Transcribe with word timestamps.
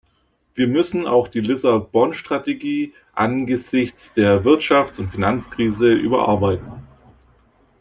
Wir 0.55 0.67
müssen 0.67 1.05
auch 1.05 1.27
die 1.27 1.41
Lissabon-Strategie 1.41 2.95
angesichts 3.13 4.15
der 4.15 4.43
Wirtschafts- 4.43 4.99
und 4.99 5.11
Finanzkrise 5.11 5.91
überarbeiten. 5.93 6.81